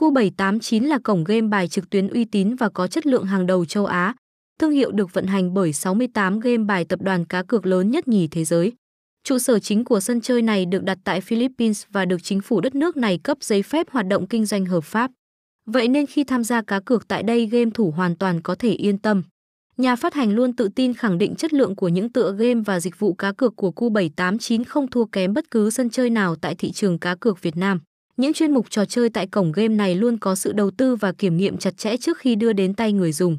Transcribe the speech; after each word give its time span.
Cu789 0.00 0.86
là 0.86 0.98
cổng 0.98 1.24
game 1.24 1.48
bài 1.48 1.68
trực 1.68 1.90
tuyến 1.90 2.08
uy 2.08 2.24
tín 2.24 2.54
và 2.54 2.68
có 2.68 2.86
chất 2.86 3.06
lượng 3.06 3.24
hàng 3.24 3.46
đầu 3.46 3.64
châu 3.64 3.86
Á. 3.86 4.14
Thương 4.58 4.70
hiệu 4.70 4.92
được 4.92 5.12
vận 5.12 5.26
hành 5.26 5.54
bởi 5.54 5.72
68 5.72 6.40
game 6.40 6.64
bài 6.64 6.84
tập 6.84 7.02
đoàn 7.02 7.24
cá 7.24 7.42
cược 7.42 7.66
lớn 7.66 7.90
nhất 7.90 8.08
nhì 8.08 8.28
thế 8.28 8.44
giới. 8.44 8.72
Trụ 9.24 9.38
sở 9.38 9.58
chính 9.58 9.84
của 9.84 10.00
sân 10.00 10.20
chơi 10.20 10.42
này 10.42 10.66
được 10.66 10.82
đặt 10.82 10.98
tại 11.04 11.20
Philippines 11.20 11.84
và 11.90 12.04
được 12.04 12.22
chính 12.22 12.40
phủ 12.40 12.60
đất 12.60 12.74
nước 12.74 12.96
này 12.96 13.18
cấp 13.18 13.38
giấy 13.40 13.62
phép 13.62 13.90
hoạt 13.90 14.06
động 14.06 14.26
kinh 14.26 14.46
doanh 14.46 14.66
hợp 14.66 14.84
pháp. 14.84 15.10
Vậy 15.66 15.88
nên 15.88 16.06
khi 16.06 16.24
tham 16.24 16.44
gia 16.44 16.62
cá 16.62 16.80
cược 16.80 17.08
tại 17.08 17.22
đây 17.22 17.46
game 17.46 17.70
thủ 17.74 17.90
hoàn 17.90 18.16
toàn 18.16 18.42
có 18.42 18.54
thể 18.54 18.72
yên 18.72 18.98
tâm. 18.98 19.22
Nhà 19.76 19.96
phát 19.96 20.14
hành 20.14 20.32
luôn 20.34 20.52
tự 20.52 20.68
tin 20.68 20.94
khẳng 20.94 21.18
định 21.18 21.34
chất 21.34 21.52
lượng 21.52 21.76
của 21.76 21.88
những 21.88 22.12
tựa 22.12 22.32
game 22.32 22.60
và 22.66 22.80
dịch 22.80 22.98
vụ 22.98 23.14
cá 23.14 23.32
cược 23.32 23.56
của 23.56 23.72
Cu789 23.76 24.64
không 24.68 24.90
thua 24.90 25.04
kém 25.04 25.32
bất 25.32 25.50
cứ 25.50 25.70
sân 25.70 25.90
chơi 25.90 26.10
nào 26.10 26.36
tại 26.36 26.54
thị 26.54 26.72
trường 26.72 26.98
cá 26.98 27.14
cược 27.14 27.42
Việt 27.42 27.56
Nam. 27.56 27.80
Những 28.16 28.32
chuyên 28.32 28.52
mục 28.52 28.66
trò 28.70 28.84
chơi 28.84 29.10
tại 29.10 29.26
cổng 29.26 29.52
game 29.52 29.68
này 29.68 29.94
luôn 29.94 30.18
có 30.18 30.34
sự 30.34 30.52
đầu 30.52 30.70
tư 30.70 30.96
và 30.96 31.12
kiểm 31.12 31.36
nghiệm 31.36 31.56
chặt 31.56 31.76
chẽ 31.76 31.96
trước 31.96 32.18
khi 32.18 32.34
đưa 32.34 32.52
đến 32.52 32.74
tay 32.74 32.92
người 32.92 33.12
dùng. 33.12 33.38